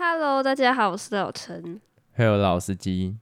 [0.00, 1.80] Hello，大家好，我是老陈。
[2.12, 3.16] 还有老司机，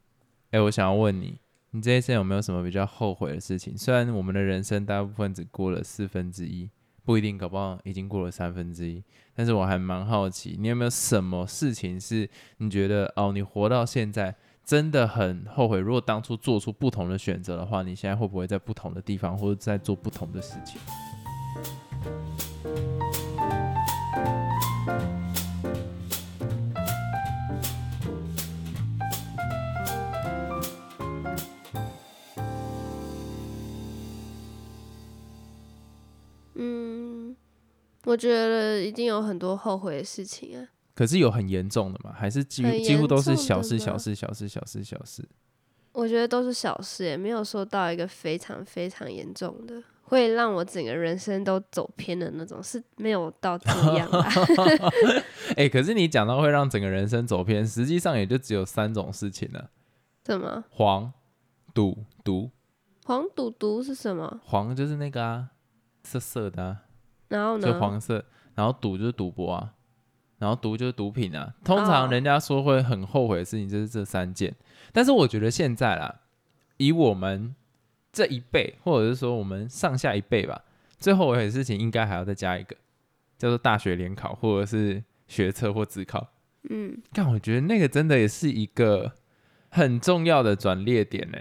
[0.50, 3.74] 哎，我想要问你，你这一生有没有什么比较后悔的事情？
[3.78, 6.68] 虽然我们的人生大部分只过了四分之一，
[7.02, 9.02] 不一定，搞不好已经过了三分之一，
[9.34, 15.78] 但是我还蛮好奇，你有没有什么事情是你觉得哦，你活到现在真的很后悔？
[15.78, 20.78] 如果当初做出不同的选择的话，你现在会不会在不同的地方，或者在做不同的事情？
[38.16, 40.66] 我觉得一定有很多后悔的事情啊。
[40.94, 42.14] 可是有很严重的吗？
[42.16, 45.22] 还是几很几乎都是小事、小事、小事、小事、小事？
[45.92, 54.26] 我觉得都是小事，也没有说到一个非常非常严重的，会让我整个人生都走偏的那种，是没有到这样啦。
[55.58, 59.68] 哎、可是你讲到会让整个人生走偏，实际上也就只有三种事情呢：
[60.24, 60.64] 什么？
[60.70, 61.12] 黄、
[61.74, 62.50] 赌、毒。
[63.04, 64.40] 黄赌毒是什么？
[64.42, 65.50] 黄就是那个啊，
[66.04, 66.85] 色色的啊，就
[67.28, 67.66] 然后呢？
[67.66, 68.24] 就黄色。
[68.54, 69.74] 然后赌就是赌博啊，
[70.38, 71.54] 然后毒就是毒品啊。
[71.62, 74.54] 通常哦人家说会很后悔的事情就是这三件，
[74.94, 76.22] 但是我觉得现在啦，
[76.78, 77.54] 以我们
[78.10, 80.62] 这一辈，或者是说我们上下一辈吧，
[80.98, 82.74] 最后悔的事情应该还要再加一个，
[83.36, 86.26] 叫做大学联考或者是学测或自考。
[86.70, 89.12] 嗯，但我觉得那个真的也是一个
[89.68, 91.38] 很重要的转捩点呢。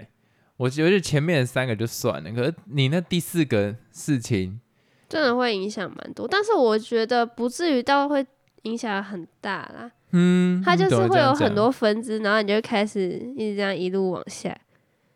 [0.58, 4.60] 我觉得前面三个就算了，可是你那第四个事情，
[5.08, 8.26] 真的会影响蛮多，但是我觉得不至于到会
[8.62, 9.90] 影响很大啦。
[10.12, 14.56] 嗯，它就是会有很多分支，然后你就开始一直这样一路往下。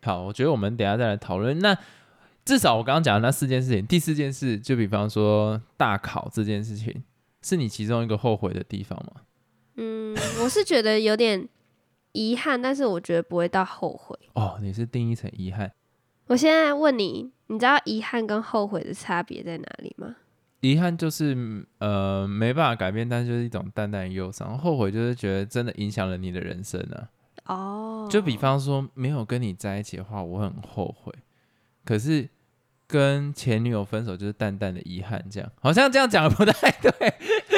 [0.03, 1.57] 好，我觉得我们等下再来讨论。
[1.59, 1.77] 那
[2.43, 7.03] 至少我刚刚讲的那四件事情，第四件事就比方说大考这件事情，
[7.41, 9.21] 是你其中一个后悔的地方吗？
[9.75, 11.47] 嗯，我是觉得有点
[12.11, 14.17] 遗憾，但是我觉得不会到后悔。
[14.35, 15.71] 哦，你是定义成遗憾，
[16.31, 20.15] 我现在问你，你知道遗憾跟后悔的差别在哪里吗？
[20.61, 27.09] 遗憾就是嗯呃没办法改变，但就是一种淡淡的忧伤；后悔就是觉得真的影响了你的人生啊。
[27.47, 31.11] 哦，就比方说没有跟你在一起的话，我很后悔。
[31.83, 32.29] 可是
[32.87, 37.13] 跟前女友分手就是淡淡的遗憾，这样好像这样讲不太对，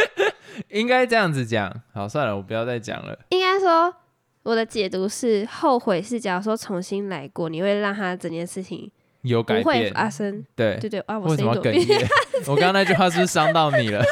[0.69, 1.71] 应该这样子讲。
[1.93, 3.19] 好，算了，我不要再讲了。
[3.29, 3.93] 应该说，
[4.43, 10.45] 我的解读是，后悔是假如说重新来过，你会让他整件事情有改不会变，发生。
[10.55, 10.77] 对。
[10.81, 12.01] 对对啊，我为什么要哽声音怎么变？
[12.01, 12.09] 咽？
[12.51, 14.03] 我刚刚那句话是不是伤到你了？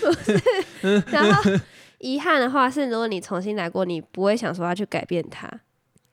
[1.12, 1.52] 然后
[1.98, 5.50] 遗憾的话是，如果你重新来过，你不会想说要去改变它，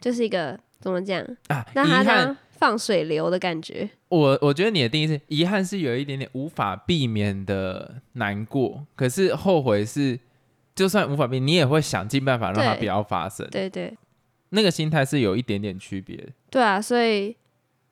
[0.01, 3.89] 就是一个怎么讲，啊，让它遗憾，当放水流的感觉。
[4.09, 10.19] 我我觉得你的定义是遗憾是有一点点无法避免的难过，可是后悔是
[10.75, 13.47] 就算无法避免，你也会想尽办法让它不要发生。
[13.50, 13.97] 对对
[14.50, 16.28] 那个心态是有一点点区别。
[16.52, 17.36] 对啊，所以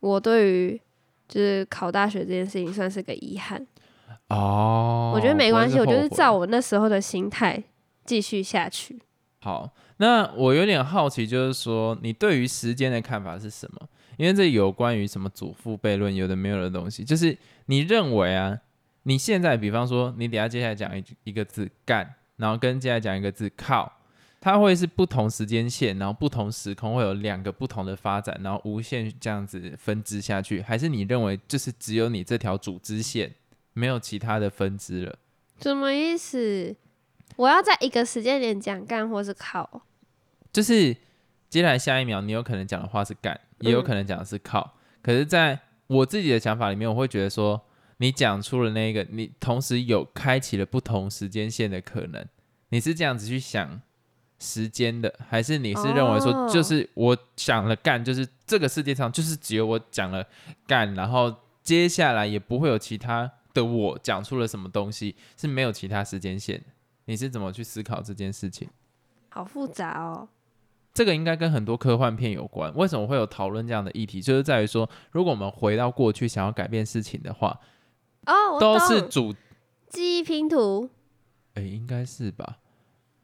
[0.02, 0.82] 我对于
[1.28, 3.66] 就是考大学这件事情算是个遗憾。
[4.28, 7.64] 哦，我觉得没关系，我就是照我那时候的心态
[8.06, 9.00] 继续下去。
[9.40, 9.74] 好。
[9.98, 13.88] 那我有点好奇，就是说你对于时间的看法是什么？
[14.18, 17.06] 因为这有关于什么祖父悖论，有的没有的东西。
[17.06, 18.58] 就是你认为啊，
[19.04, 23.92] 你现在比方说你等下接下来讲一句一个字干，然后跟接下来讲一个字靠，
[24.42, 33.34] 它会是不同时间线，然后不同时空会有两个不同的发展，然后无限这样子分支下去，还是你认为就是只有你这条主支线，
[33.74, 35.16] 没有其他的分支了？
[35.62, 36.76] 什么意思？
[37.36, 39.82] 我要在一个时间点讲干或是靠？
[40.52, 40.96] 就是
[41.50, 44.76] 接下来下一秒你有可能讲的话是干，也有嗯可能讲的是靠。
[45.02, 47.60] 可是，在我自己的想法里面，我会觉得说，
[48.04, 52.28] 你讲出了那个，你同时有开启了不同时间线的可能。
[52.68, 53.82] 你是这样子去想
[54.40, 60.28] 时间的，还是你是认为说，哦就是我想了干，就是这个世界上就是只有我讲了
[60.68, 61.34] 干，然后
[61.64, 66.66] 接下来也不会有其他的我讲出了什么东西，是没有其他时间线的。
[67.06, 68.68] 你是怎么去思考这件事情？
[69.30, 70.28] 好复杂哦。
[70.94, 72.76] 这个应该跟很多科幻片有关。
[72.76, 74.22] 为什么会有讨论这样的议题？
[74.22, 77.58] 就是在于说，如果我们回到过去想要改变事情的话，
[78.26, 79.34] 哦，都是主，
[79.90, 80.90] 记忆拼图。
[81.56, 82.58] 哎，应该是吧？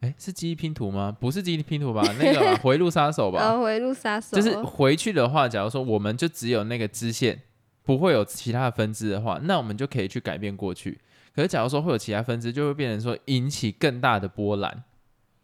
[0.02, 1.16] 哎，是记忆拼图吗？
[1.20, 2.02] 不是记忆拼图吧？
[2.20, 3.40] 那个回路杀手吧？
[3.40, 7.42] 呃，回路杀手就是回去的话，假如说我们就只有那个支线，
[7.84, 11.00] 不会有其他的分支的话，那我们就可以去改变过去。
[11.36, 14.84] 可是假如说会有其他分支，就会变成说引起更大的波澜。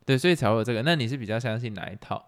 [0.05, 0.83] 对，所以才会有这个。
[0.83, 2.25] 那你是比较相信哪一套？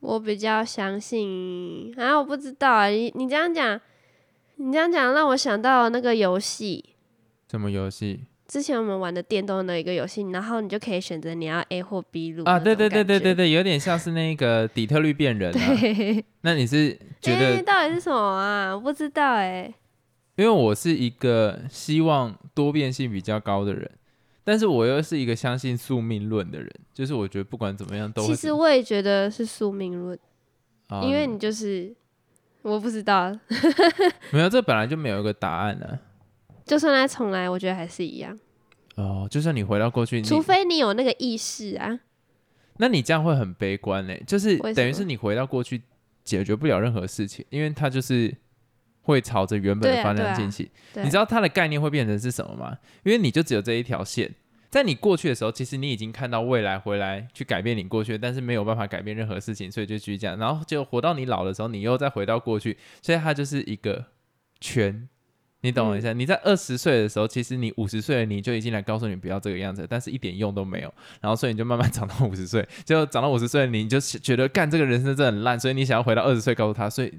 [0.00, 3.80] 我比较相信啊，我不知道啊，你你这样讲，
[4.56, 6.84] 你这样讲让我想到那个游戏，
[7.50, 8.24] 什么游戏？
[8.48, 13.50] 之前我们玩的电动的一个游戏，然后你就可以选择你要 A 或 B 路啊，对对对对对对。
[13.50, 15.76] 有点像是那个底特律变人、啊。
[15.80, 18.74] 对， 那你是觉得诶到底是什么啊？
[18.74, 19.72] 我不知道哎、
[20.36, 23.90] 因为我是一个希望多变性比较高的人，
[24.44, 30.18] 但是我又是一个相信宿命论的人，就是我觉得不管怎么样都会其实我也觉得是宿命论，
[30.88, 31.94] 啊因为你就是
[32.62, 33.36] 我不知道，
[34.32, 35.98] 没有这本来就没有一个答案呢、
[36.64, 38.38] 就算再重来，我觉得还是一样，
[38.94, 42.00] 哦，就算你回到过去，除非你有那个意识啊。
[42.78, 45.82] 那你这样会很悲观嘞、就是等于是你回到过去
[46.24, 48.34] 解决不了任何事情，因为它就是
[49.02, 50.68] 会朝着原本的方向进行。
[50.94, 52.78] 对你知道它的概念会变成是什么吗？
[53.04, 54.34] 因为你就只有这一条线，
[54.72, 60.38] 在你过去的时候，其实你已经看到未来回来去改变你过去，但是没有办法改变任何事情，所以就继续这样。
[60.38, 64.06] 然后就活到你老的时候，你又再回到过去，所以它就是一个
[64.60, 65.06] 圈。
[65.60, 66.14] 你懂我意思吗？
[66.14, 70.92] 你在二十岁的时候，其实你五十岁了，你就已经来告诉你不要这个样子，但是一点用都没有。
[71.20, 77.12] 然后所以你就慢慢 长到五十岁，结果长到五十岁，你就觉得干这个人生真的很烂，所以你想要回到二十岁告诉他，所以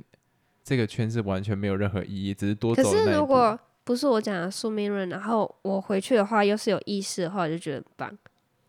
[0.64, 3.12] 这个圈是完全没有任何意义，只是多走可是。
[3.14, 8.18] 如果不是我讲的宿命论，然后我回去的话又是有意识的话，我就觉得很棒。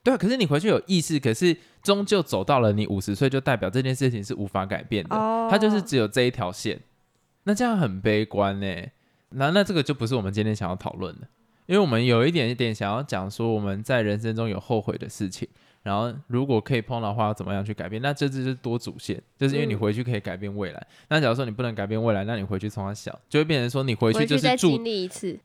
[0.02, 6.80] 对啊，可是你回去有意识，可是终究走到了你五十岁，就代表这件事情是无法改变的，哦它就是只有这一条线。
[7.44, 8.66] 那这样很悲观呢。
[9.30, 11.26] 那那这个就不是我们今天想要讨论的，
[11.66, 15.48] 因为我们有一点一点想要讲说我们在人生中有后悔的事情，
[15.84, 18.02] 然后如果可以碰到的话，要怎么样去改变？
[18.02, 20.86] 那这这就是多主线，就是因为你嗯回去可以改变未来。
[21.08, 25.38] 那假如说你不能改变未来，那你回去从它小，就会变成说你回去就是注经历一次，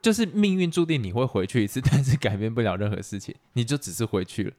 [0.00, 4.52] 就是命运注定你会回去一次，但是改变不了任何事情，你就只是回去了。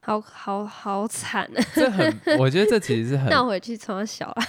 [0.00, 1.64] 好好好惨啊！
[1.74, 4.46] 这很，我觉得这其实是很 那我回去从小啊，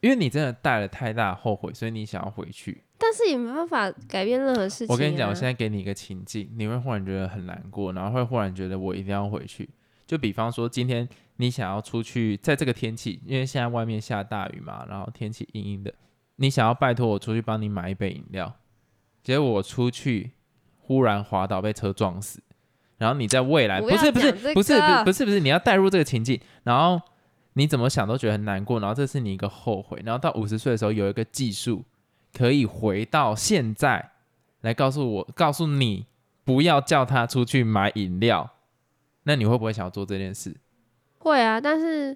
[0.00, 2.83] 因为你真的带了太大的后悔，所以你想要回去。
[2.96, 4.92] 但是也没办法改变任何事情、啊。
[4.92, 9.68] 我跟你讲，我现在给你一个情境，你会忽然觉得很难过，然后会忽然觉得我一定要回去。
[10.06, 15.92] 就比方说，今天你想要出去，在这个天气，因为现在外面下大雨嘛，然后天气阴阴的，
[16.36, 18.54] 你想要拜托我出去帮你买一杯饮料，
[19.22, 20.32] 结果我出去
[20.78, 22.42] 忽然滑倒被车撞死，
[22.98, 27.00] 然后你在未来不是不是不是不是不是不是你要带入这个情境，然后
[27.54, 31.82] 你怎么想都觉得很难过，然后这是你一个后悔，然后到五十岁的时候有一个技术
[32.36, 34.10] 可以回到现在
[34.62, 36.06] 来告诉我告诉你
[36.44, 38.50] 不要叫他出去买饮料，
[39.22, 40.54] 那你会不会想要做这件事？
[41.18, 42.14] 会啊，但是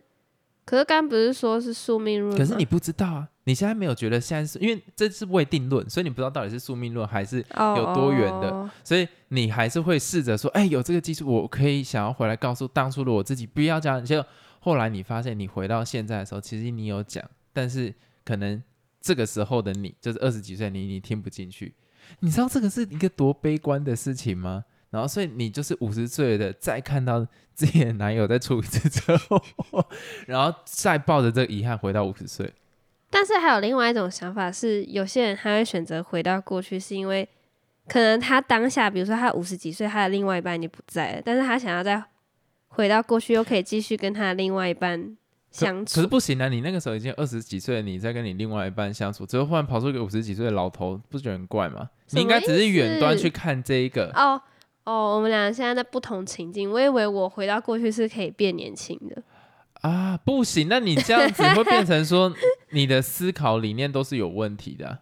[0.65, 2.37] 可是刚刚不是说是宿命论？
[2.37, 14.05] 可是你不知道啊，你现在没有觉得现在是因为这是未定论，所以你不知道到底是宿命论还是哦有多远的哦所以你还是会试着说，哎、有这个技术，我可以想要回来告诉当初的我自己，不要这样。
[14.05, 14.29] 结果
[14.61, 17.25] 后来你发现，你回到现在的时候，其实你有讲，
[17.55, 17.94] 但是
[18.25, 18.62] 可能
[19.09, 21.73] 这个时候的你，就是二十几岁你，你听不进去。
[22.21, 24.67] 你知道这个是一个多悲观的事情吗？
[24.91, 29.43] 然后，所以你就是五十岁的，再看到自己的男友再出一次车祸，
[30.29, 32.53] 然后再抱着这个遗憾回到五十岁。
[33.09, 37.27] 但是还有另外一种想法是，有些人他会选择回到过去，是因为
[37.87, 42.05] 可能他当下，比如说他五十几岁，他的另外一半已经不在了，但是他想要再
[42.69, 45.17] 回到过去，又可以继续跟他的另外一半
[45.59, 46.07] 相可是。
[46.07, 46.49] 不行啊！
[46.49, 51.89] 你那个时候已经二十几岁了，你在跟你另外一半相处，之后忽然跑出一个五十几岁的老头，不觉得很怪吗？
[52.11, 54.11] 你应该只是远端去看这一个。
[54.15, 54.41] 哦
[54.85, 59.23] 哦，我们俩现在在不同情境，我以为我回到过去是可以变年轻的。
[59.83, 62.33] 啊，不行，那你这样子会变成说
[62.71, 64.99] 你的思考理念都是有问题的啊、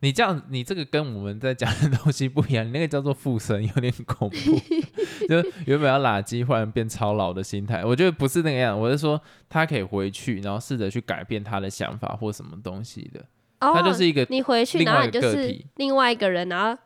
[0.00, 4.36] 你这样，你这个跟我们在讲的东西不一样，你那个叫做附身，有点恐怖。
[5.28, 8.78] 就原本要垃圾，忽然变超老的心态，我觉得不是那个样。
[8.78, 13.20] 我是说，他可以回去，然后试着去改变他的想法或什么东西的。
[13.60, 16.80] 哦，他就是一个你回去，然后你就是另外一个人，然后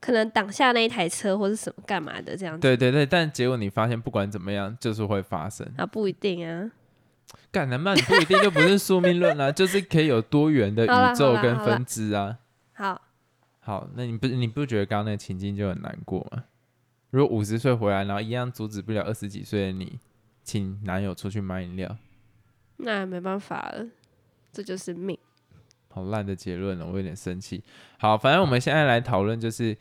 [0.00, 2.60] 可能挡下那一台车或是什么干嘛的这样子。
[2.60, 5.66] 对对对，但结果你发现，不管怎么样，就是会发生。
[5.76, 6.70] 啊，不一定啊。
[7.50, 12.36] 干，那你不一定就不是宿命论啦、就是可以有多元的宇宙跟分支啊。
[12.74, 13.00] 好，
[13.60, 16.44] 好，那你不你不觉得刚刚那个情境就很难过吗？
[17.10, 19.98] 如果五十岁回来，然后一样阻止不了二十几岁的你，
[20.42, 21.96] 请男友出去买饮料，
[22.78, 23.86] 那没办法了，
[24.52, 25.18] 这就是命。
[25.88, 27.64] 好烂的结论了，我有点生气。
[27.98, 29.74] 好，反正我们现在来讨论，就是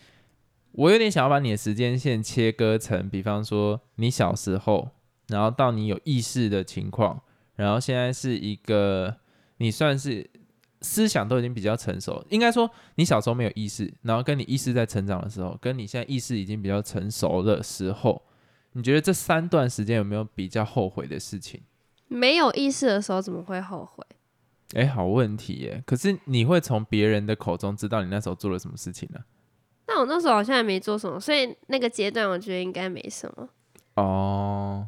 [0.72, 4.92] 我有点想要把你的时间线切割成，比方说你小时候，
[5.28, 7.22] 然后到你有意识的情况，
[7.56, 9.18] 然后现在是一个
[9.58, 10.30] 你算是
[10.86, 18.22] 思想都已经比较成熟，应该说你小时候没有意识，然后跟你意识在成长的时候，跟你现在意识已经比较成熟的时候，
[18.74, 21.62] 你觉得这三段时间有没有比较后悔的事情？
[22.08, 24.06] 没有意识的时候怎么会后悔？
[24.74, 25.84] 哎，好问题耶！
[25.86, 29.20] 可是你会从别人的口中知道你那时候做了什么事情呢、
[29.88, 33.50] 那我那时候好像也没做什么，所以那个阶段我觉得应该没什么。
[33.96, 34.88] 哦，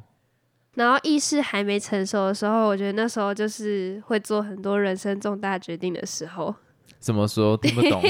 [0.77, 6.53] 然后意识还没成熟的时候，我觉得那时候就是会做很多人生重大决定的时候。
[7.00, 8.01] 怎么说听不懂？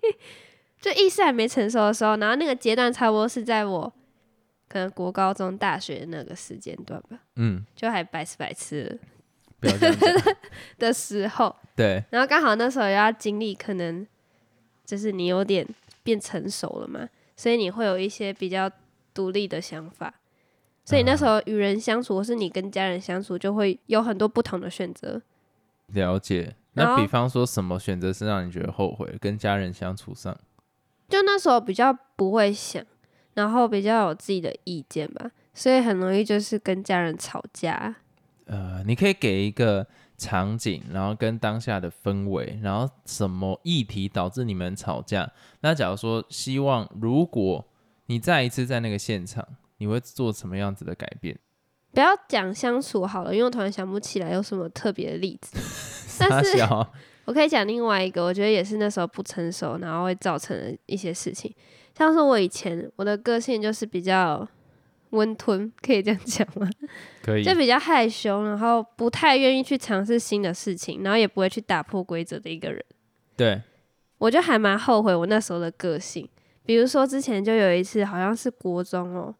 [0.80, 3.92] 就意识还没成熟的时候，然后那个阶段差不多是在我
[4.66, 8.98] 可能国高中、大学那个时间段吧，嗯，就还白吃白吃
[10.78, 14.06] 的时候，对，然后刚好那时候也要经历，可能
[14.86, 15.66] 就是你有点
[16.02, 18.70] 变成熟了嘛，所以你会有一些比较
[19.12, 20.14] 独立的想法，
[20.90, 25.22] 所以那时候与人相处，或是你跟家人相处，就会有很多不同的选择。
[25.86, 26.56] 了解。
[26.72, 29.16] 那比方说什么选择是让你觉得后悔？
[29.20, 30.36] 跟家人相处上，
[31.08, 32.84] 就那时候比较不会想，
[33.34, 37.96] 然后比较有自己的意见吧，所以很容易就是跟家人吵架。
[38.46, 45.30] 呃，你可以给一个场景，然后跟当下的氛围，然后什么议题导致你们吵架？
[45.60, 47.64] 那假如说希望，如果
[48.06, 49.46] 你再一次在那个现场，
[49.80, 51.36] 你会做什么样子的改变？
[51.92, 55.58] 不要讲相处好了，因为我突然想不起来有什么特别的例子。
[56.20, 56.58] 但是
[57.24, 61.52] 我可以讲另外一个，我觉得也是那时候不成熟，然后会造成的一些事情。
[61.96, 64.46] 像是我以前我的个性就是比较
[65.10, 66.68] 温吞，可以这样讲吗？
[67.22, 72.84] 可以就比较害羞，然后不太愿意去尝试新的事情，然后也不会去打破规则的一个人。
[73.36, 73.62] 对，
[74.18, 76.28] 我就还蛮后悔我那时候的个性。
[76.64, 79.34] 比如说之前就有一次，好像是国中哦，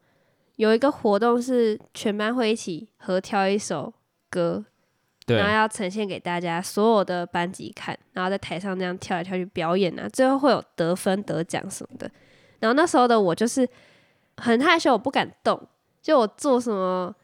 [0.60, 3.90] 有一个活动是全班会一起合跳一首
[4.28, 4.62] 歌，
[5.24, 12.10] 对然后要呈现给大家所有的班级看，然后在台上这样跳来跳去表演啊，最后会有得分得奖什么的。
[12.58, 13.66] 然后那时候的我就是
[14.36, 15.58] 很害羞，我不敢动，
[16.02, 17.14] 就我做什么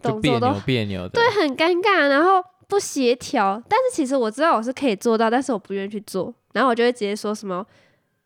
[0.00, 1.08] 动作都扭别扭的。
[1.08, 3.60] 对，很尴尬，然后不协调。
[3.68, 7.66] 但是其实我知道我是可以做到，但是我不愿意去做，然后我就会直接说什么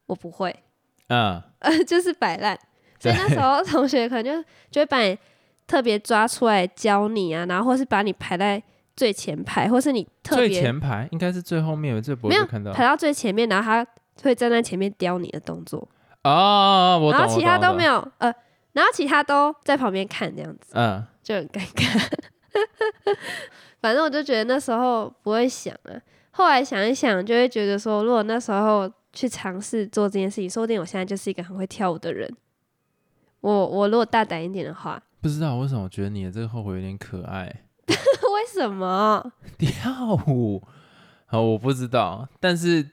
[0.04, 0.54] 我不会，
[1.08, 2.58] 嗯，呃， 就是摆烂。
[3.00, 5.18] 所以那时候同学可能就就会把你
[5.66, 8.62] 特别抓出来教你啊，然后或是把你排在
[8.94, 12.72] 最前排，或是你特最别前排应该是最后面，最不会看到。
[12.72, 13.86] 排到最前面，然后他
[14.22, 15.88] 会站在前面雕你的动作，
[16.24, 17.94] 哦，我，然后其他都没有。
[17.94, 18.34] 有，呃，
[18.72, 22.08] 然后其他都在旁边看这样子，嗯，就很尴尬。
[23.80, 25.96] 反正我就觉得那时候不会想啊，
[26.32, 32.30] 后来想一想，就会觉得说，如果那时候去尝试做这件事情，说不定我现在就是一个很会跳舞的人。
[33.40, 37.44] 我我如果大胆一点的话，不知道为什么我觉得你的这个后悔有点可爱。
[37.88, 39.32] 为什么？
[39.58, 40.62] 跳舞，
[41.26, 42.88] 好，我不知道，但是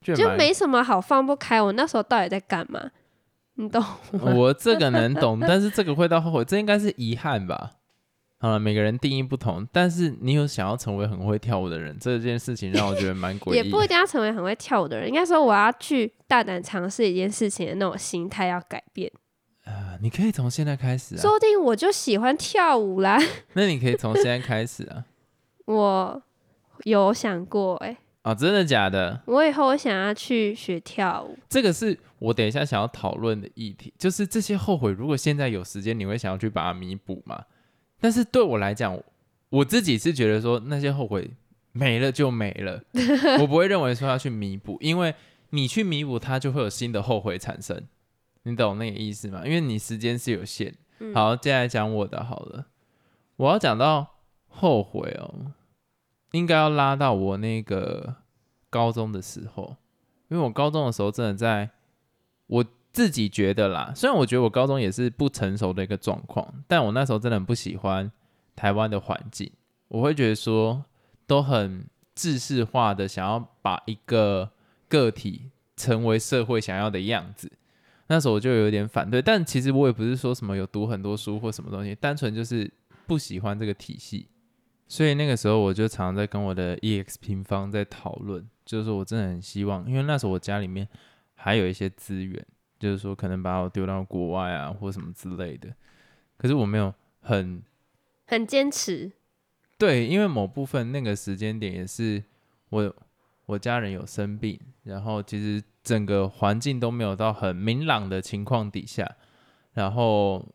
[0.00, 1.60] 就没什么好放不开。
[1.60, 2.90] 我那时候到底在干嘛？
[3.54, 3.80] 你懂
[4.12, 4.32] 吗？
[4.34, 7.72] 我这个能懂，但是这个会到后悔，这应该是遗憾吧。
[8.38, 13.56] 好了，每个人定义不同，但是你有想要成为很会跳舞的人，这件事情让我觉得蛮 诡异。
[13.56, 19.12] 也不一定要成为很会跳舞的人，应该说我要去大胆尝试一件事情的那种心态要改变。
[20.00, 21.20] 啊，你可以从现在开始啊。
[21.20, 23.18] 说不定我就喜欢跳舞啦。
[23.54, 25.04] 那你可以从现在开始啊。
[25.66, 26.22] 我
[26.84, 29.20] 有想过、欸，啊，真的假的？
[29.26, 31.38] 我以后我想要去学跳舞。
[31.48, 37.44] 这个是我等一下想要讨论的议题，就是这些后悔，如果现在有时间，你会想要去把它弥补吗？
[38.00, 38.98] 但是对我来讲，
[39.50, 41.30] 我自己是觉得说那些后悔
[41.72, 42.82] 没了就没了，
[43.40, 45.14] 我不会认为说要去弥补，因为
[45.50, 47.86] 你去弥补它，就会有新的后悔产生，
[48.42, 49.42] 你懂那个意思吗？
[49.44, 50.74] 因为你时间是有限。
[50.98, 52.66] 嗯好，接下来讲我的好了，
[53.36, 54.16] 我要讲到
[54.48, 55.52] 后悔哦，
[56.32, 58.16] 应该要拉到我那个
[58.68, 59.76] 高中的时候，
[60.28, 61.70] 因为我高中的时候真的在
[62.46, 68.12] 我自己觉得啦，虽然我觉得我高中也是不成熟的一个状况，但我那时候真的很不喜欢
[68.54, 69.50] 台湾的环境，
[69.88, 70.84] 我会觉得说
[71.26, 74.50] 都很制式化的想要把一个
[74.86, 77.50] 个体成为社会想要的样子。
[78.10, 82.68] 那时候我就有点反对，但其实我也不是说什么有读很多书或什么东西，单纯就是
[83.06, 84.28] 不喜欢这个体系。
[84.88, 90.88] 所以那个时候我就常常在跟我的 EX 平方在讨论，就是说我真的很希望，因为那时候我家里面
[91.34, 92.44] 还有一些资源，
[92.80, 95.72] 就是说可能把我丢到国外啊或什么之类的，
[96.36, 97.62] 可是我没有很
[98.26, 99.12] 很坚持，
[99.78, 102.24] 对，因为某部分那个时间点也是
[102.70, 102.92] 我
[103.46, 109.16] 我家人有生病，然后其实整个环境都没有到很明朗的情况底下，
[109.72, 110.54] 然后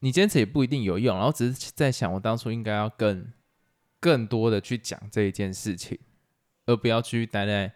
[0.00, 3.32] 你坚持也不一定有用，然后只是在想我当初应该要更
[4.00, 5.98] 更多的去讲这一件事情，
[6.66, 7.72] 而不要去待在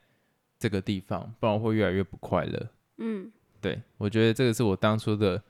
[0.58, 2.68] 这个地方，不然会越来越不快乐。
[2.98, 5.42] 嗯，对我觉得这个是我当初的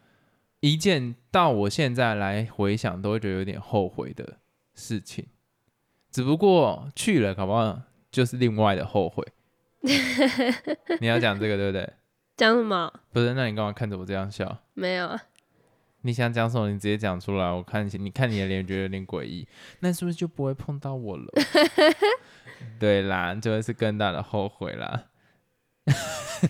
[0.61, 4.39] 一件，到我现在来回想都会觉得有点后悔的
[4.75, 5.27] 事情。
[6.11, 9.25] 只不过去了，搞不好就是另外的后悔。
[11.01, 11.93] 你要讲这个对不对？
[12.37, 12.93] 讲什么？
[13.13, 14.63] 不是，那你干嘛看着我这样笑？
[14.75, 15.23] 没有啊，
[16.03, 16.69] 你想讲什么？
[16.71, 19.47] 你直接讲出来，我看你看你的脸，觉得有点诡异，
[19.81, 21.25] 那是不是就不会碰到我了？
[22.79, 25.05] 对啦，就会是更大的后悔啦。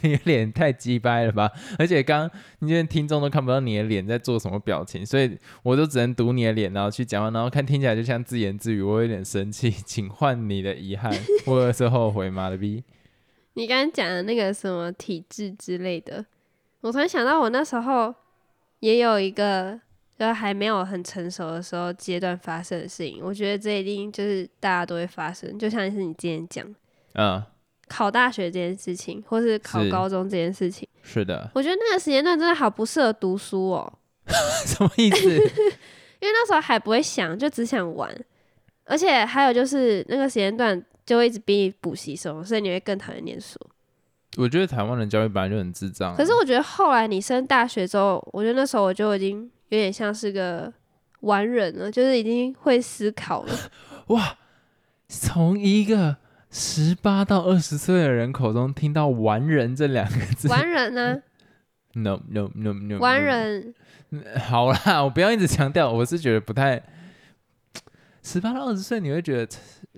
[0.02, 1.52] 你的脸太鸡掰了吧！
[1.78, 2.28] 而且刚
[2.58, 11.12] 因为听众都看不到你的脸在做什么表情，所以我就只能读你的脸，然后去讲话，然后看听起来就像自言自语，我有点生气，请换你的遗憾，
[11.44, 12.82] 或者是后悔妈的逼。
[13.56, 16.22] 你刚刚讲的那个什么体质之类的，
[16.82, 18.14] 我突然想到，我那时候
[18.80, 19.80] 也有一个，
[20.18, 23.18] 就还没有很成熟的时候阶段发生的事情。
[23.22, 26.74] 我觉得这一定就是大家都会发生，就像是你今天讲
[27.14, 27.42] 嗯，
[27.88, 30.86] 考大学这件事情，或是考高中这件事情。
[31.02, 33.90] 是的，我觉得那个时间段真的好不适合读书哦，
[34.66, 35.28] 什么意思？
[36.20, 38.14] 因为那时候还不会想，就只想玩，
[38.84, 43.58] 而且还有就是那个时间段就会一直逼你补习什么，所以你会更讨厌念书。
[44.36, 46.16] 我觉得台湾的教育本来就很智障啊。
[46.16, 50.70] 可是我觉得后来你升大学之后，我觉得那时候我就已经有点像是个
[51.20, 53.54] 完人了，就是已经会思考了。
[54.08, 54.36] 哇，
[55.08, 56.16] 从一个
[56.50, 61.22] 十八到二十岁的人口中听到“完人”这两个字完人呢、
[61.94, 63.74] ，no no no no，完人
[64.38, 66.82] 好啦，我不要一直强调，我是觉得不太。
[68.22, 69.46] 十八到二十岁，你会觉得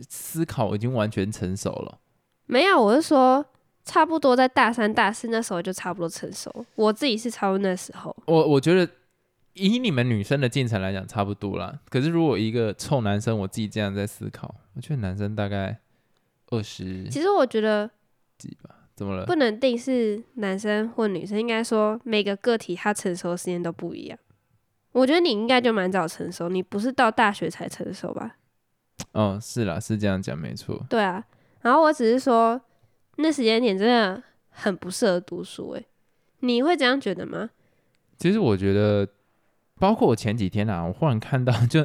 [0.08, 1.98] 思考已经完全成熟了。
[2.46, 3.44] 没有，我是说
[3.84, 6.52] 差不多在大三、大四那时候就差不多成熟。
[6.74, 8.90] 我自己是差不多那时候，我我觉得
[9.54, 11.78] 以你们女生的进程来讲，差不多啦。
[11.88, 15.78] 可是如果一个臭男生，我自己这样在思考，我觉得男生大概
[16.50, 17.90] 二十其实我觉得
[18.38, 18.74] 几吧？
[18.94, 19.26] 怎么了？
[19.26, 24.18] 不能定是男生或女生，应该说每个个体他成熟的时间都不一样。
[24.92, 28.36] 我觉得你应该就蛮早成熟，你不是到大学才成熟吧？
[29.12, 30.84] 哦，是啦，是这样讲，没错。
[30.88, 31.24] 对啊，
[31.62, 32.60] 然后我只是说
[33.16, 35.86] 那时间点真的很不适合读书、欸，
[36.40, 37.50] 你会这样觉得吗？
[38.16, 39.08] 其实我觉得，
[39.78, 41.80] 包括我前几天啊，我忽然看到， 就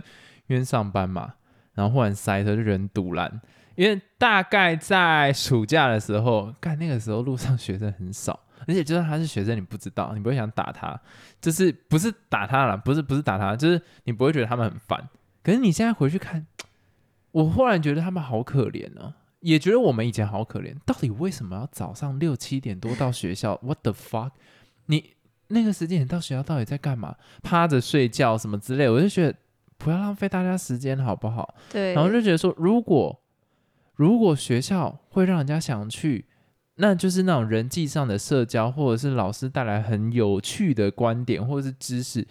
[0.47, 1.35] 因为上班嘛，
[1.73, 3.41] 然后忽然塞车，就人堵拦。
[3.75, 10.99] 因为大概在暑假的时候，干那个时候路上学生很少，而且就算他是学生，你不知道，你不会想打他，
[11.41, 15.09] 就是不是打他了，不是不是打他，就是你不会觉得他们很烦。
[15.43, 16.45] 可是你现在回去看，
[17.34, 20.74] 我忽然觉得他们好可怜呢、也觉得我们以前好可怜。
[20.86, 24.32] 到底为什么要早上六七点多到学校？What the fuck？
[24.86, 25.12] 你
[25.48, 27.15] 那个时间点到学校到底在干嘛？
[27.41, 29.36] 趴着睡觉什么之类，我就觉得
[29.78, 31.56] 不要浪费大家时间好不好？
[31.72, 33.19] 对，然后就觉得说，如果
[33.96, 36.26] 如果学校会让人家想去，
[36.76, 42.28] 那就是那种人际上的社交，或者是老师带来很有趣的观点或者是知识，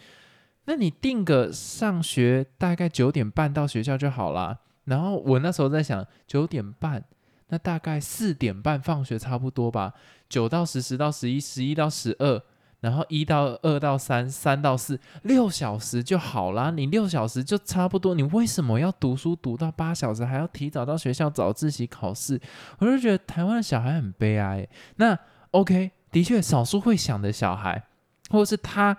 [0.64, 4.60] 那你定个上学大概九点半到学校就好啦。
[4.84, 7.04] 然后我那时候在想，九点半，
[7.48, 9.94] 那大概四点半放学差不多吧，
[10.28, 12.42] 九到十，十到十一，十一到十二。
[12.80, 16.72] 然后一到二到三，三到四，六小时就好啦。
[16.72, 22.40] 你六小时就差不多，你为什么要读书读到八小时，还要提早到学校早自习考试？
[22.78, 24.66] 我就觉得台湾的小孩很悲哀。
[24.96, 25.16] 那
[25.52, 27.84] OK，的确，少数会想的小孩，
[28.30, 28.96] 或者是他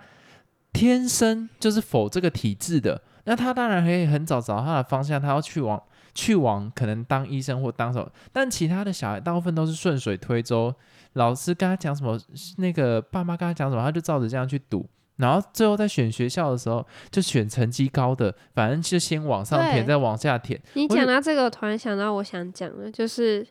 [0.72, 5.82] 天生就是否这个体质的，那他当然可以很早找到他的方向，他要去往
[6.14, 8.08] 去往可能当医生或当什么。
[8.32, 10.74] 但其他的小孩大部分都是顺水推舟。
[11.14, 12.18] 老师跟他讲什么，
[12.58, 14.84] 那个爸妈跟他讲什么，他就照着这样去读，
[15.16, 20.60] 然后最后在选学校的时候，就选成绩高的，反正就先往上填，再往下填。
[20.72, 23.46] 你讲到这个，我突然想到我想讲的，就是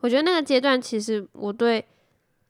[0.00, 1.84] 我觉得那个阶段，其实我对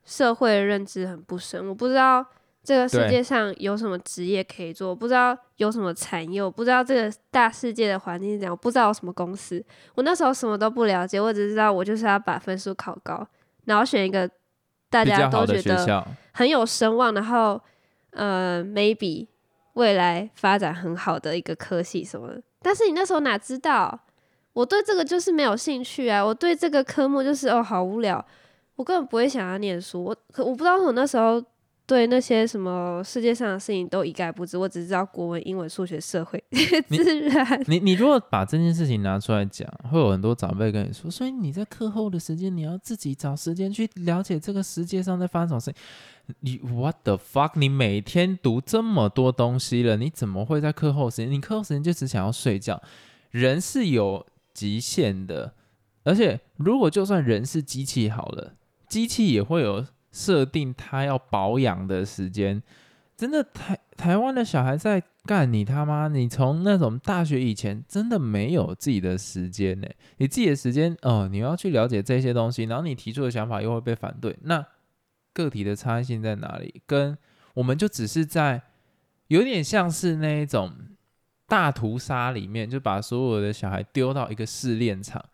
[0.05, 2.25] 社会的认知很不深，我不知道
[2.67, 9.63] 这个世界上有什么职业可以做，不知道有什么产业，我不知道这个大世界的环境是怎样，我不知道有什么公司，
[9.95, 13.25] 我那时候什么都不了解，我只知道我就是要把分数考高，
[13.63, 14.29] 然后选一个
[14.89, 17.57] 大家都觉得，很有声望，然后
[18.09, 19.27] 呃，maybe
[19.75, 22.43] 未来发展很好的一个科系什么的。
[22.61, 23.97] 但是你那时候哪知道？
[24.51, 28.25] 我对这个就是没有兴趣啊，我对这个科目就是哦好无聊，
[28.75, 30.03] 我根本不会想要念书。
[30.03, 31.41] 我可我不知道我那时候
[31.87, 36.43] 对那些什么世界上的事情都一概不知，我只知道国文、英文、数学、社会、
[36.89, 37.63] 你自然。
[37.67, 46.35] 你你如果把这件事情拿出来讲，会有很多长辈跟你说，所以你在课后的时间，你要自己找时间去了解这个世界上在发生什么事情。
[46.41, 47.51] 你 what the fuck？
[47.53, 51.31] 你每天读这么多东西了，你怎么会在课后时间？
[51.31, 52.81] 你课后时间就只想要睡觉。
[53.31, 55.53] 人是有极限的，
[56.03, 58.55] 而且如果就算人是机器好了，
[58.89, 59.85] 机器也会有
[60.17, 62.63] 设定他要保养的时间。
[63.15, 66.07] 真的台台湾的小孩在干你他妈！
[66.07, 74.63] 你从那种大学以前真的没有自己的时间呢，你自己的时间哦，你要去了解这些东西，然后你提出的想法又会被反对，那
[75.33, 76.81] 个体的差异性在哪里？
[76.85, 77.17] 跟
[77.55, 78.61] 我们就只是在
[79.29, 80.71] 有点像是那一种
[81.47, 85.25] 大屠杀里面，就把所有的小孩丢到一个试炼场，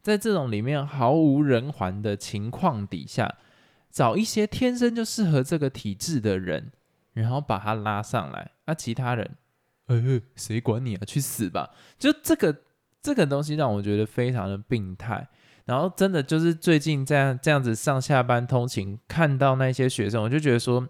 [0.00, 3.34] 在这种里面毫无人寰的情况底下，
[3.92, 6.72] 找一些天生就适合这个体质的人，
[7.12, 9.30] 然后把他拉上来，那、其他人，
[9.86, 11.04] 呃，谁管你啊？
[11.06, 11.70] 去死吧！
[11.98, 12.56] 就这个
[13.02, 15.28] 这个东西让我觉得非常的病态。
[15.64, 20.88] 然后真的就是最近这样这样子上下班通勤，看到那些学生，我就觉得说，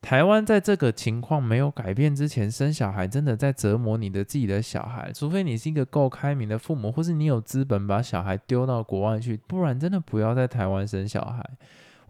[0.00, 5.10] 台湾在这个情况没有改变之前，生小孩真的在折磨你的自己的小孩。
[5.12, 11.44] 除非你是一个够开明的父母，或是你有资本把小孩丢到国外去，不然真的不要在台湾生小孩。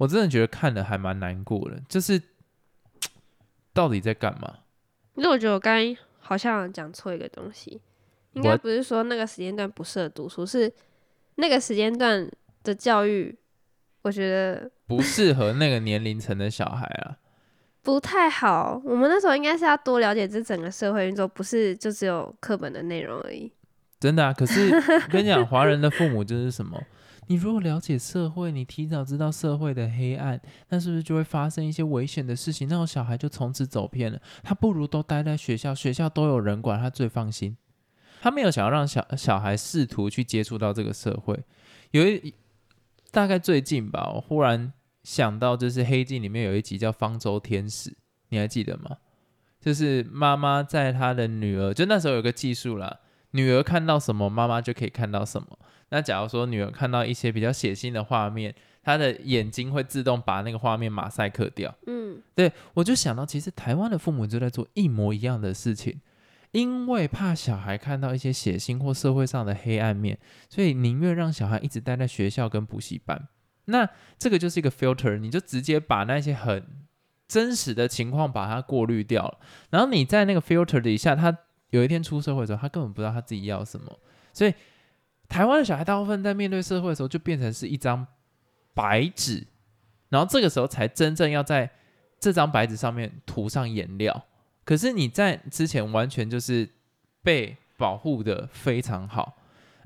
[0.02, 2.20] 我真的觉得看了还蛮难过的，就是
[3.72, 4.52] 到底在干嘛？
[5.14, 7.80] 因为我觉得我刚刚好像讲错一个东西，
[8.32, 10.72] 应该不是说那个时间段不适合读书，是
[11.36, 12.28] 那个时间段
[12.64, 13.38] 的教育，
[14.02, 17.16] 我觉得不适合那个年龄层的小孩啊。
[17.82, 18.82] 不太好。
[18.84, 23.52] 我们那时候应该是要多了解这整个社会运作，不是就只有课本的内容而已。
[24.00, 26.82] 真的啊，可是我 跟你讲，华人的父母就是什么？
[27.32, 32.68] 你如果了解社会，你提早知道社会的黑暗，那是不是就会发生一些危险的事情？
[32.68, 34.20] 那种小孩就从此走偏了。
[34.42, 37.56] 他不如都待在学校，学校都有人管，他最放心。
[38.20, 41.42] 他没有想要让小小孩试图去接触到这个社会。
[41.92, 42.34] 有一
[43.10, 44.70] 大概最近吧，我忽然
[45.02, 47.88] 想到，就是《黑镜》里面有一集叫《方舟天使》，
[48.28, 48.98] 你还记得吗？
[49.58, 55.58] 就是妈妈在她的女儿，就那时候有个技术啦，女儿看到什么，妈妈就可以看到什么。
[55.92, 61.74] 那假如说女儿看到一些比较血腥的画面，她的眼睛会自动把那个画面马赛克掉。
[61.86, 66.00] 嗯，对我就想到，其实台湾的父母就在做一模一样的事情，
[66.52, 73.28] 因为怕小孩看到一些血腥或社会上的黑暗面，所以宁愿让小孩一直待在学校跟补习班。
[73.66, 73.86] 那
[74.18, 76.66] 这个就是一个 filter，你就直接把那些很
[77.28, 79.38] 真实的情况把它过滤掉了。
[79.68, 81.36] 然后你在那个 filter 底下，他
[81.68, 83.98] 有一天出社会的时候，他根本不知道他自己要什么。
[84.32, 84.54] 所以
[85.32, 88.06] 台湾的小孩大部分在面对社会的时候，就变成是一张
[88.74, 89.46] 白纸，
[90.10, 91.70] 然后这个时候才真正要在
[92.20, 94.26] 这张白纸上面涂上颜料。
[94.62, 96.68] 可是你在之前完全就是
[97.22, 99.34] 被保护的非常好，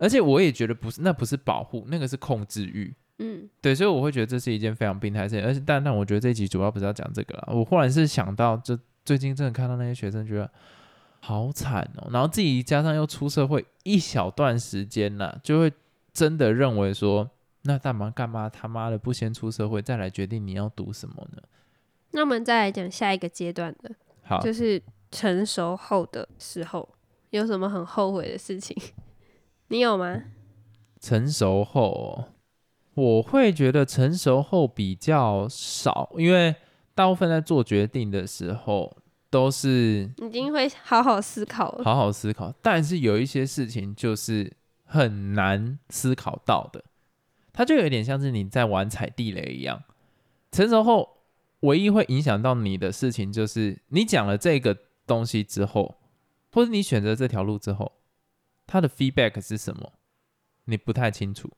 [0.01, 2.93] 而且我也觉得不是，那不是保护，那个是控制欲。
[3.19, 5.45] 嗯，对，所以我会觉得这是一件非常病态的事情。
[5.45, 7.53] 而且，但但我觉得这一集主要不是要讲这个了。
[7.55, 10.51] 我忽然是想到，就最近真的看到那些学生，觉得
[11.27, 12.09] 好惨哦。
[12.13, 15.73] 然后自己加上又出社会一小段时间了，就会
[16.13, 17.29] 真的认为说，
[17.63, 21.43] 那干嘛干嘛他妈的不先出社会，再来决定你要读什么呢？
[22.13, 26.89] 那我们再来讲下一个阶段的，好，就是成熟后的时候，
[27.31, 28.77] 有什么很后悔的事情？
[29.69, 30.23] 你有吗？
[31.01, 32.29] 成熟后哦、
[32.95, 36.55] 我会觉得成熟后比较少，因为
[36.95, 38.97] 大部分在做决定的时候
[39.37, 41.85] 都是已经会好好思考了。
[41.85, 44.51] 好好思考，但是有一些事情就是
[44.83, 46.83] 很难思考到的，
[47.53, 49.83] 它就有点像是你在玩踩地雷一样。
[50.53, 51.19] 成熟后，
[51.61, 54.75] 唯一会影响到你的事情就是你讲了这个
[55.07, 55.97] 东西之后，
[56.51, 57.93] 或者你选择这条路之后，
[58.67, 59.93] 它的 feedback 是什么，
[60.65, 61.51] 你不太清楚。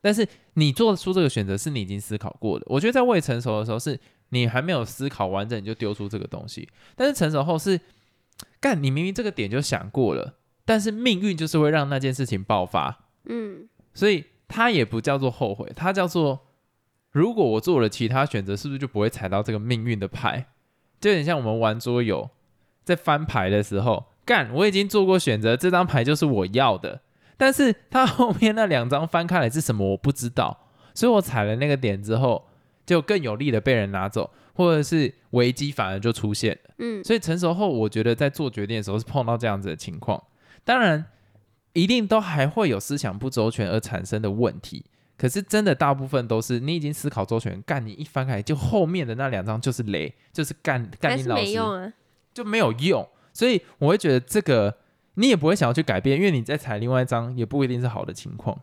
[0.00, 2.64] 但是你做出这个选择是你已经思考过的。
[2.70, 6.68] 我觉得在未成熟的时候，是你还没有思考完整，你就丢出这个东西。
[6.96, 7.80] 但是成熟后是，
[8.58, 16.46] 干你明明这个点就想过了，但是命运就是会让那件事情爆发，嗯，所以它也不叫做后悔，它叫做
[17.10, 20.46] 如果我做了其他选择，是不是就不会踩到这个命运的牌？
[21.00, 22.30] 就有点像我们玩桌游，
[22.84, 27.00] 在翻牌的时候，干我已经做过选择，这张牌就是我要的，
[27.36, 32.49] 但是它后面那两张翻开来是什么我不知道，所以我踩了那个点之后，
[32.90, 36.74] 就更有力的被人拿走，或者是危机反而就出现了。
[36.78, 40.20] 嗯，所以成熟后，我觉得在做决定的时候是碰到这样子的情况，
[40.64, 41.04] 当然
[41.72, 44.84] 一定都还会有思想不周全而产生的问题。
[45.16, 51.92] 可是真的大部分都是你已经思考周全，干你一翻开就后面的那两张就是雷，就是干干你老师没用啊。
[52.34, 53.08] 就没有用。
[53.32, 54.78] 所以我会觉得这个
[55.14, 58.60] 你也不会想要去改变，因为你在踩另外一张也不一定是好的情况。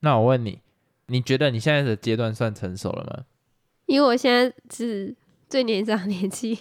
[0.00, 0.60] 那我问你，
[1.06, 3.24] 你觉得你现在的阶段算成熟了吗？
[3.88, 5.14] 因为我现在是
[5.48, 6.58] 最年长的年纪，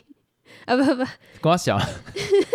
[0.63, 1.05] 啊不不，
[1.41, 1.77] 跟我小，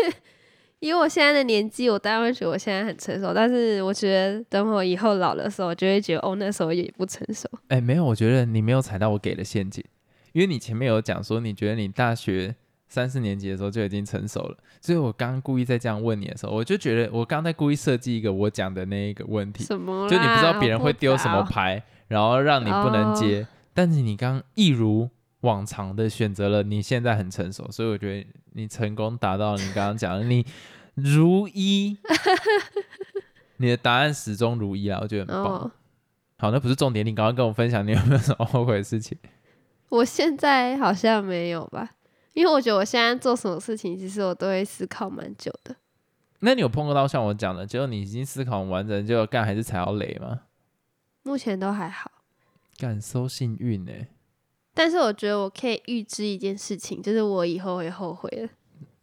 [0.80, 7.46] 以我现在的年纪，我当然会觉得我现在很成熟，但是我觉得等我以后老的时候，我就会觉得哦，那时候也不成熟。
[7.68, 9.84] 哎、没有，我觉得你没有踩到我给的陷阱，
[10.32, 12.56] 因为你前面有讲说你觉得你大学
[12.88, 20.08] 三四年级的时候就已经成熟了，所以我刚刚故意在这样问你的时候，我就觉得我刚在故意设计一个我讲的那一个问题，什么？
[20.08, 25.08] 就你不知道别人会丢什么牌，然后让你不能接，但是你刚一如
[25.40, 30.44] 往常的选择了你现在很成熟，所以我觉得你成功达到你刚刚讲的，你
[30.94, 31.96] 如一，
[33.58, 35.54] 你的答案始终如一啊，我觉得很棒。
[35.54, 35.70] 哦，
[36.38, 39.16] 好，那不是重点，你刚刚跟我分享你有没有什么后悔的事情？
[39.88, 41.96] 我现在好像没有吧，
[42.34, 45.74] 因为我觉得我现在做什么事情，其实我都会思考蛮久的。
[46.40, 50.42] 那你有碰到像我讲的，结果你已经思考完整，结果干还是踩到雷吗？
[51.24, 52.10] 目前都还好，
[52.82, 53.92] 干收幸运呢、
[54.74, 58.48] 但是我觉得我可以预知一件事情，就是我以后会后悔的，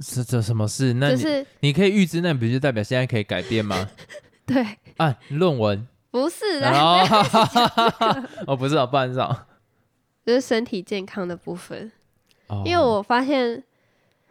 [0.02, 0.94] 是这什么事？
[0.96, 3.90] 那你、就是你可以预知，那不就代表现在可以改变吗？
[4.46, 4.62] 对，
[4.98, 9.46] 啊，论文，不是然啊，后 哦，不是哦，班上，
[10.26, 11.90] 就是身体健康的部分。
[12.48, 13.64] 哦因为我发现，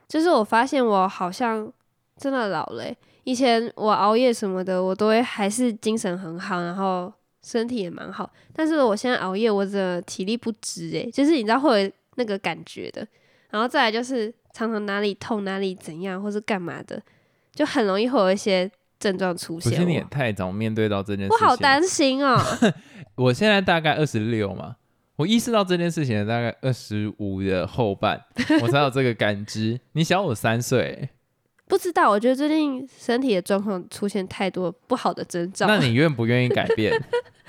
[0.06, 1.72] 就是我发现我好像
[2.18, 7.10] 真的老了欸、以前我熬夜什么的，我都会还是精神很好，然后
[7.48, 8.30] 身体也蛮好。
[8.52, 13.06] 但是我现在熬夜，我真的体力不支诶、就是你知道会有那个感觉的。
[13.48, 17.02] 然后再来就是常常哪里痛哪里怎样，或是干嘛的，
[17.54, 19.78] 就很容易会有一些症状出不现。
[19.78, 22.38] 是你也太早面对到这件事情，我好担心哦、
[23.14, 24.76] 我现在大概二十六嘛，
[25.16, 28.22] 我意识到这件事情大概二十五的后半，
[28.60, 29.80] 我才有这个感知。
[29.92, 31.10] 你小我三岁欸、
[31.68, 36.92] 不知道，我觉得最近身体的状况出现太多不好的征兆，那你愿不愿意改变？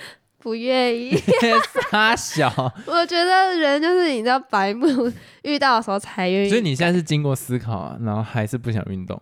[0.40, 1.14] 不愿意。
[1.92, 2.50] 他小，
[2.86, 5.12] 我觉得人就是你知道白目，
[5.44, 6.50] 遇到的时候才愿意。
[6.50, 9.22] 所以你现在是经过思考啊，然后还是不想运动。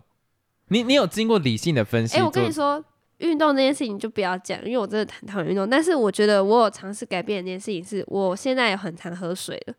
[0.68, 2.26] 你你有经过理性的分析哎、做？
[2.26, 2.84] 我跟你说，
[3.18, 5.68] 运动这件事情就不要讲，因为我真的很讨厌运动。
[5.68, 9.74] 但是我觉得我有尝试改变的一件事情是，我现在也很常喝水了。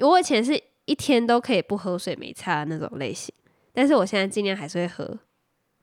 [0.00, 3.34] 我以前是一天都可以不喝水没差的那种类型，
[3.74, 5.18] 但是我现在尽量还是会喝。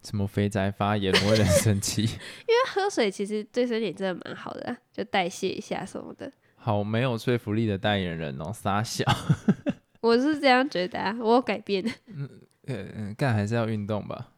[0.02, 2.02] 什么肥宅发言，我有点生气。
[2.02, 6.32] 因为喝水其实对身体真的蛮好的啊、就代谢一下什么的。
[6.56, 9.06] 好没有说服力的代言人哦，傻笑。
[10.02, 11.84] 我是这样觉得啊，我有改变。
[12.66, 14.30] 呃，嗯干还是要运动吧。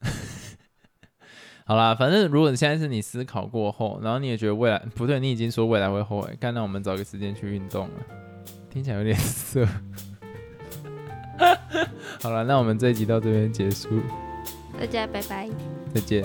[1.64, 7.94] 好啦，反正如果你现在是你思考过后，然后你也觉得未来不对，你已经说未来会后悔，干那我们找个时间去运动了，
[8.68, 9.64] 听起来有点色。
[12.22, 14.00] 好了，那我们这一集到这边结束，
[14.78, 15.48] 大家拜拜。
[15.92, 16.24] 再见。